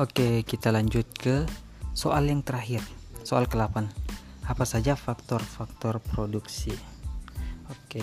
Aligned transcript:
Oke, 0.00 0.48
kita 0.48 0.72
lanjut 0.72 1.04
ke 1.12 1.44
soal 1.92 2.32
yang 2.32 2.40
terakhir. 2.40 2.80
Soal 3.20 3.44
ke-8. 3.44 3.84
Apa 4.48 4.64
saja 4.64 4.96
faktor-faktor 4.96 6.00
produksi? 6.00 6.72
Oke. 7.68 8.00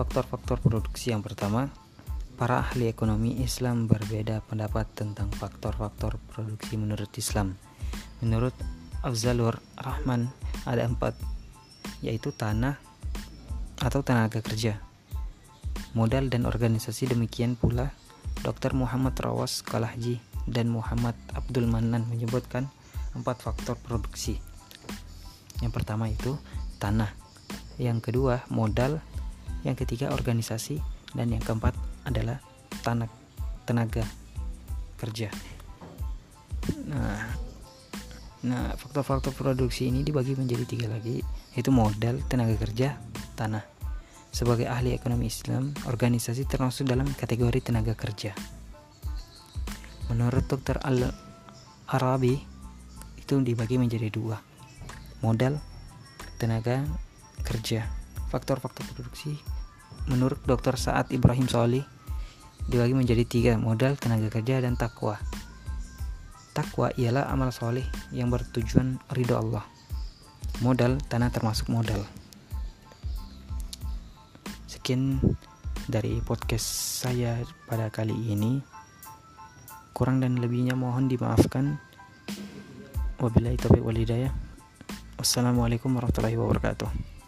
Faktor-faktor 0.00 0.56
produksi 0.56 1.12
yang 1.12 1.20
pertama, 1.20 1.68
para 2.40 2.64
ahli 2.64 2.88
ekonomi 2.88 3.44
Islam 3.44 3.92
berbeda 3.92 4.40
pendapat 4.48 4.88
tentang 4.96 5.28
faktor-faktor 5.36 6.16
produksi 6.32 6.80
menurut 6.80 7.12
Islam. 7.12 7.60
Menurut 8.24 8.56
Afzalur 9.04 9.60
Rahman 9.76 10.32
ada 10.64 10.88
empat, 10.88 11.12
yaitu 12.00 12.32
tanah 12.32 12.80
atau 13.84 14.00
tenaga 14.00 14.40
kerja, 14.40 14.80
modal 15.92 16.32
dan 16.32 16.48
organisasi. 16.48 17.12
Demikian 17.12 17.52
pula 17.52 17.92
Dr. 18.40 18.72
Muhammad 18.72 19.12
Rawas 19.20 19.60
Kalahji 19.60 20.29
dan 20.46 20.72
Muhammad 20.72 21.16
Abdul 21.36 21.66
Manan 21.68 22.06
menyebutkan 22.08 22.70
empat 23.12 23.42
faktor 23.42 23.76
produksi. 23.80 24.38
Yang 25.60 25.72
pertama 25.76 26.08
itu 26.08 26.38
tanah, 26.80 27.12
yang 27.76 28.00
kedua 28.00 28.46
modal, 28.48 29.02
yang 29.66 29.76
ketiga 29.76 30.14
organisasi, 30.14 30.80
dan 31.12 31.28
yang 31.34 31.42
keempat 31.42 31.76
adalah 32.06 32.40
tanah 32.80 33.10
tenaga 33.68 34.06
kerja. 34.96 35.28
Nah, 36.88 37.24
nah 38.40 38.72
faktor-faktor 38.76 39.36
produksi 39.36 39.92
ini 39.92 40.00
dibagi 40.00 40.32
menjadi 40.38 40.64
tiga 40.64 40.86
lagi, 40.88 41.20
yaitu 41.52 41.68
modal, 41.74 42.20
tenaga 42.30 42.56
kerja, 42.56 42.96
tanah. 43.36 43.64
Sebagai 44.30 44.70
ahli 44.70 44.94
ekonomi 44.94 45.26
Islam, 45.26 45.74
organisasi 45.90 46.46
termasuk 46.46 46.86
dalam 46.86 47.10
kategori 47.18 47.60
tenaga 47.60 47.98
kerja. 47.98 48.59
Menurut 50.10 50.44
Dr. 50.50 50.82
Al-Arabi, 50.82 52.34
itu 53.16 53.34
dibagi 53.40 53.78
menjadi 53.78 54.10
dua. 54.10 54.42
Modal, 55.22 55.62
tenaga 56.36 56.82
kerja. 57.46 57.86
Faktor-faktor 58.28 58.84
produksi 58.94 59.38
menurut 60.06 60.42
Dr. 60.46 60.74
Saad 60.74 61.14
Ibrahim 61.14 61.46
Solih 61.46 61.86
dibagi 62.66 62.94
menjadi 62.94 63.24
tiga 63.26 63.52
modal, 63.58 63.94
tenaga 63.94 64.26
kerja, 64.28 64.58
dan 64.58 64.74
takwa. 64.74 65.18
Takwa 66.50 66.90
ialah 66.98 67.30
amal 67.30 67.54
soleh 67.54 67.86
yang 68.10 68.28
bertujuan 68.28 68.98
ridho 69.14 69.38
Allah. 69.38 69.62
Modal, 70.62 70.98
tanah 71.06 71.30
termasuk 71.30 71.70
modal 71.70 72.02
sekian 74.90 75.20
dari 75.92 76.18
podcast 76.24 76.64
saya 77.04 77.36
pada 77.68 77.92
kali 77.92 78.32
ini 78.32 78.58
kurang 79.94 80.22
dan 80.22 80.40
lebihnya 80.40 80.74
mohon 80.78 81.06
dimaafkan. 81.10 81.78
Wabillahi 83.20 83.60
taufiq 83.60 83.84
walhidayah 83.84 84.32
wassalamualaikum 85.20 85.92
warahmatullahi 85.92 86.40
wabarakatuh 86.40 87.19